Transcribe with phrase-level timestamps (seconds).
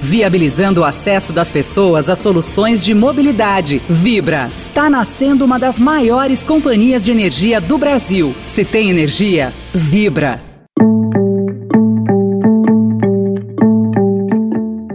[0.00, 3.82] viabilizando o acesso das pessoas a soluções de mobilidade.
[3.88, 8.34] Vibra está nascendo uma das maiores companhias de energia do Brasil.
[8.46, 10.40] Se tem energia, vibra.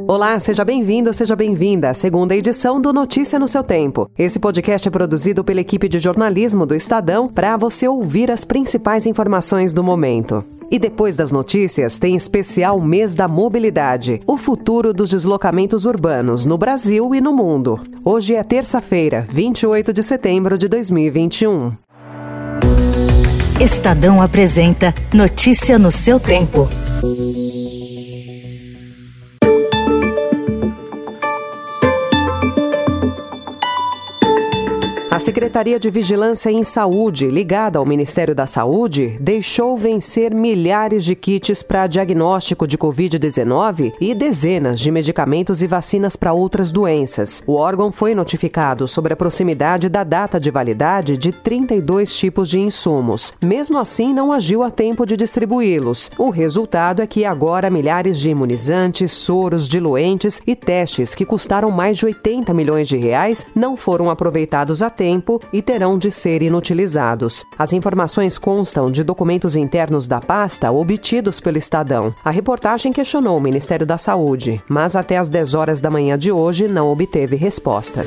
[0.07, 4.09] Olá, seja bem-vindo, seja bem-vinda à segunda edição do Notícia no seu Tempo.
[4.17, 9.05] Esse podcast é produzido pela equipe de jornalismo do Estadão para você ouvir as principais
[9.05, 10.54] informações do momento.
[10.69, 16.57] E depois das notícias, tem especial Mês da Mobilidade, o futuro dos deslocamentos urbanos no
[16.57, 17.79] Brasil e no mundo.
[18.03, 21.73] Hoje é terça-feira, 28 de setembro de 2021.
[23.59, 26.67] Estadão apresenta Notícia no seu tempo.
[35.15, 41.15] A Secretaria de Vigilância em Saúde, ligada ao Ministério da Saúde, deixou vencer milhares de
[41.15, 47.41] kits para diagnóstico de Covid-19 e dezenas de medicamentos e vacinas para outras doenças.
[47.47, 52.59] O órgão foi notificado sobre a proximidade da data de validade de 32 tipos de
[52.59, 53.33] insumos.
[53.41, 56.11] Mesmo assim, não agiu a tempo de distribuí-los.
[56.17, 61.99] O resultado é que agora milhares de imunizantes, soros, diluentes e testes que custaram mais
[61.99, 66.41] de 80 milhões de reais não foram aproveitados a tempo tempo e terão de ser
[66.41, 67.45] inutilizados.
[67.59, 72.11] As informações constam de documentos internos da pasta obtidos pelo Estadão.
[72.23, 76.31] A reportagem questionou o Ministério da Saúde, mas até às 10 horas da manhã de
[76.31, 78.03] hoje não obteve resposta.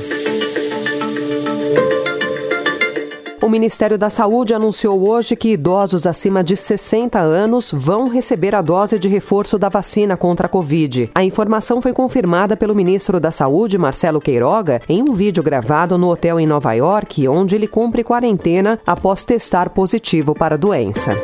[3.41, 8.61] O Ministério da Saúde anunciou hoje que idosos acima de 60 anos vão receber a
[8.61, 11.09] dose de reforço da vacina contra a Covid.
[11.15, 16.09] A informação foi confirmada pelo ministro da Saúde, Marcelo Queiroga, em um vídeo gravado no
[16.09, 21.15] hotel em Nova York, onde ele cumpre quarentena após testar positivo para a doença.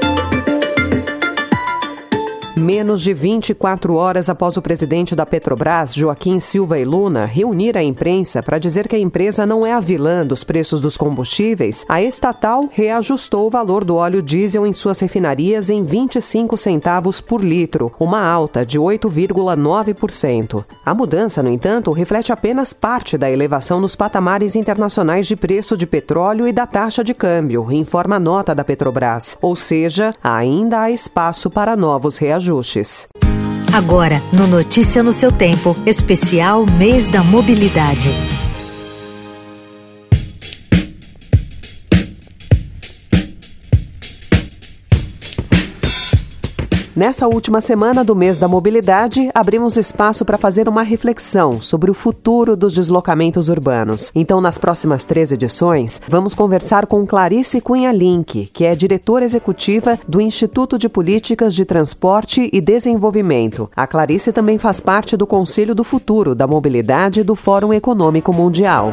[2.57, 7.83] Menos de 24 horas após o presidente da Petrobras, Joaquim Silva e Luna, reunir a
[7.83, 12.01] imprensa para dizer que a empresa não é a vilã dos preços dos combustíveis, a
[12.01, 17.91] estatal reajustou o valor do óleo diesel em suas refinarias em 25 centavos por litro,
[17.99, 20.63] uma alta de 8,9%.
[20.85, 25.85] A mudança, no entanto, reflete apenas parte da elevação nos patamares internacionais de preço de
[25.85, 29.37] petróleo e da taxa de câmbio, informa a nota da Petrobras.
[29.41, 33.07] Ou seja, ainda há espaço para novos reajustes ajustes.
[33.73, 38.11] Agora, no Notícia no seu tempo, especial Mês da Mobilidade.
[46.95, 51.94] Nessa última semana do mês da mobilidade, abrimos espaço para fazer uma reflexão sobre o
[51.94, 54.13] futuro dos deslocamentos urbanos.
[54.16, 60.00] Então, nas próximas três edições, vamos conversar com Clarice Cunha Link, que é diretora executiva
[60.07, 63.69] do Instituto de Políticas de Transporte e Desenvolvimento.
[63.75, 68.91] A Clarice também faz parte do Conselho do Futuro da Mobilidade do Fórum Econômico Mundial.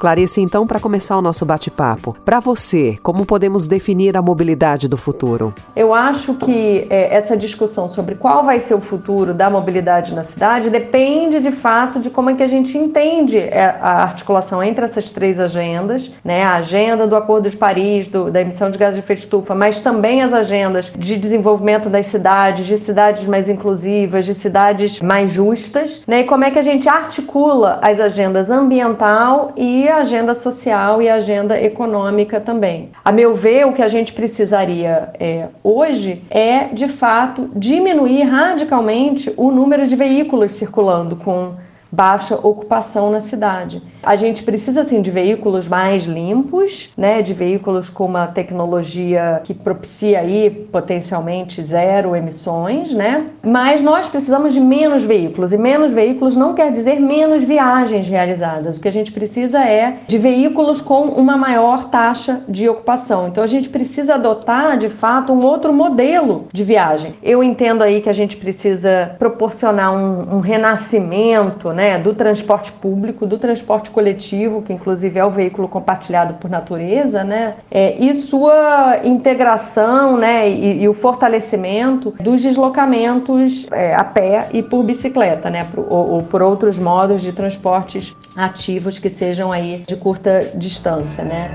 [0.00, 4.96] Clarice, então, para começar o nosso bate-papo, para você, como podemos definir a mobilidade do
[4.96, 5.54] futuro?
[5.76, 10.24] Eu acho que é, essa discussão sobre qual vai ser o futuro da mobilidade na
[10.24, 14.86] cidade depende, de fato, de como é que a gente entende é, a articulação entre
[14.86, 16.44] essas três agendas, né?
[16.44, 19.82] A agenda do Acordo de Paris, do, da emissão de gases de efeito estufa, mas
[19.82, 26.02] também as agendas de desenvolvimento das cidades, de cidades mais inclusivas, de cidades mais justas,
[26.06, 26.20] né?
[26.20, 31.08] E como é que a gente articula as agendas ambiental e a agenda social e
[31.08, 32.90] a agenda econômica também.
[33.04, 39.32] A meu ver, o que a gente precisaria é, hoje é, de fato, diminuir radicalmente
[39.36, 41.54] o número de veículos circulando com
[41.90, 43.82] baixa ocupação na cidade.
[44.02, 49.52] A gente precisa sim de veículos mais limpos, né, de veículos com uma tecnologia que
[49.52, 53.26] propicia aí potencialmente zero emissões, né?
[53.42, 58.76] Mas nós precisamos de menos veículos e menos veículos não quer dizer menos viagens realizadas.
[58.76, 63.28] O que a gente precisa é de veículos com uma maior taxa de ocupação.
[63.28, 67.14] Então a gente precisa adotar de fato um outro modelo de viagem.
[67.22, 71.79] Eu entendo aí que a gente precisa proporcionar um, um renascimento, né?
[71.80, 77.24] Né, do transporte público, do transporte coletivo, que inclusive é o veículo compartilhado por natureza,
[77.24, 84.50] né, é, e sua integração né, e, e o fortalecimento dos deslocamentos é, a pé
[84.52, 89.50] e por bicicleta, né, por, ou, ou por outros modos de transportes ativos que sejam
[89.50, 91.50] aí de curta distância, né.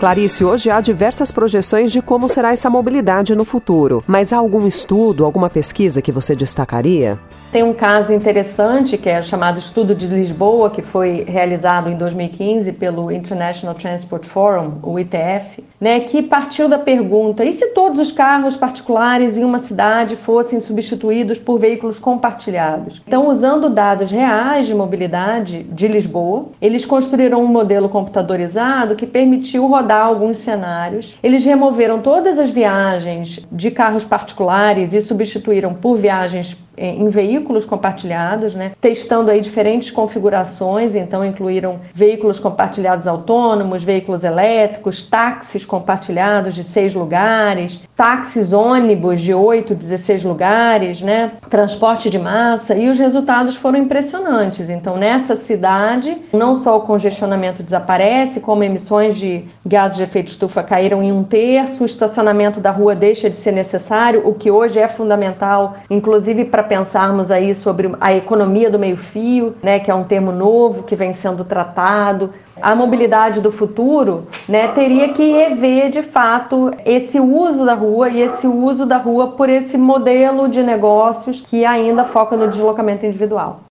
[0.00, 4.66] Clarice, hoje há diversas projeções de como será essa mobilidade no futuro, mas há algum
[4.66, 7.18] estudo, alguma pesquisa que você destacaria?
[7.52, 12.70] Tem um caso interessante que é chamado Estudo de Lisboa, que foi realizado em 2015
[12.74, 18.12] pelo International Transport Forum, o ITF, né, que partiu da pergunta: e se todos os
[18.12, 23.02] carros particulares em uma cidade fossem substituídos por veículos compartilhados?
[23.04, 29.66] Então, usando dados reais de mobilidade de Lisboa, eles construíram um modelo computadorizado que permitiu
[29.66, 31.18] rodar alguns cenários.
[31.20, 38.54] Eles removeram todas as viagens de carros particulares e substituíram por viagens em veículos compartilhados,
[38.54, 38.72] né?
[38.80, 46.94] testando aí diferentes configurações, então incluíram veículos compartilhados autônomos, veículos elétricos, táxis compartilhados de seis
[46.94, 51.32] lugares, táxis ônibus de 8, 16 lugares, né?
[51.50, 54.70] transporte de massa, e os resultados foram impressionantes.
[54.70, 60.62] Então, nessa cidade, não só o congestionamento desaparece, como emissões de gases de efeito estufa
[60.62, 64.78] caíram em um terço, o estacionamento da rua deixa de ser necessário, o que hoje
[64.78, 70.04] é fundamental, inclusive para pensarmos aí sobre a economia do meio-fio, né, que é um
[70.04, 72.30] termo novo que vem sendo tratado.
[72.62, 78.22] A mobilidade do futuro né, teria que rever de fato esse uso da rua e
[78.22, 83.62] esse uso da rua por esse modelo de negócios que ainda foca no deslocamento individual.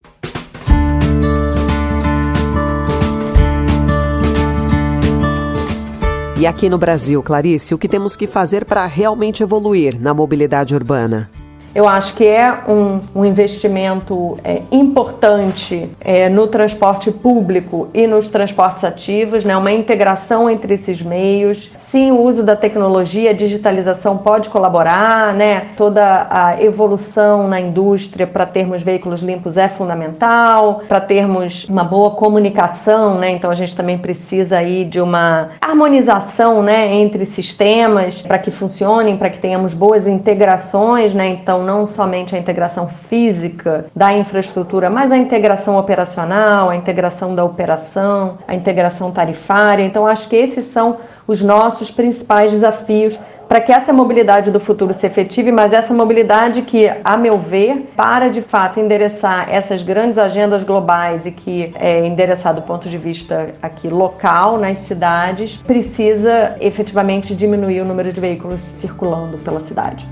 [6.38, 10.76] E aqui no Brasil, Clarice, o que temos que fazer para realmente evoluir na mobilidade
[10.76, 11.30] urbana?
[11.74, 18.28] Eu acho que é um, um investimento é, importante é, no transporte público e nos
[18.28, 19.56] transportes ativos, né?
[19.56, 21.70] uma integração entre esses meios.
[21.76, 25.68] Sim, o uso da tecnologia, a digitalização pode colaborar, né?
[25.78, 32.12] toda a evolução na indústria para termos veículos limpos é fundamental, para termos uma boa
[32.12, 33.30] comunicação, né?
[33.32, 36.92] então a gente também precisa aí de uma harmonização né?
[36.96, 41.28] entre sistemas para que funcionem, para que tenhamos boas integrações, né?
[41.28, 47.44] então não somente a integração física da infraestrutura, mas a integração operacional, a integração da
[47.44, 49.84] operação, a integração tarifária.
[49.84, 50.98] Então acho que esses são
[51.28, 53.20] os nossos principais desafios
[53.50, 57.92] para que essa mobilidade do futuro se efetive, mas essa mobilidade que, a meu ver,
[57.98, 62.98] para de fato endereçar essas grandes agendas globais e que é endereçar do ponto de
[63.00, 70.08] vista aqui local nas cidades, precisa efetivamente diminuir o número de veículos circulando pela cidade.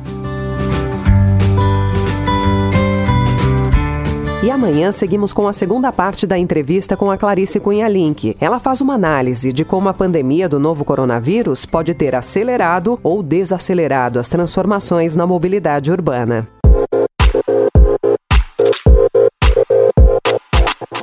[4.44, 8.38] E amanhã seguimos com a segunda parte da entrevista com a Clarice Cunha Link.
[8.40, 13.24] Ela faz uma análise de como a pandemia do novo coronavírus pode ter acelerado ou
[13.24, 16.48] desacelerado as transformações na mobilidade urbana.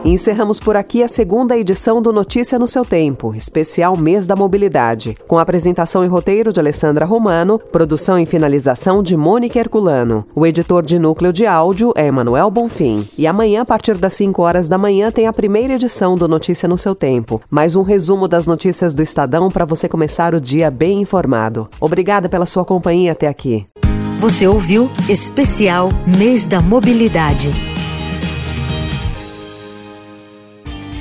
[0.05, 5.15] Encerramos por aqui a segunda edição do Notícia no seu Tempo, especial Mês da Mobilidade,
[5.27, 10.27] com apresentação e roteiro de Alessandra Romano, produção e finalização de Mônica Herculano.
[10.35, 13.09] O editor de núcleo de áudio é Emanuel Bonfim.
[13.17, 16.69] E amanhã, a partir das 5 horas da manhã, tem a primeira edição do Notícia
[16.69, 17.41] no seu Tempo.
[17.49, 21.67] Mais um resumo das notícias do Estadão para você começar o dia bem informado.
[21.81, 23.67] Obrigada pela sua companhia até aqui.
[24.21, 27.74] Você ouviu Especial Mês da Mobilidade.